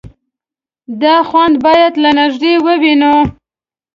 _دا 1.01 1.15
خوند 1.29 1.55
بايد 1.63 1.93
له 2.03 2.09
نږدې 2.19 2.53
ووينو. 2.65 3.15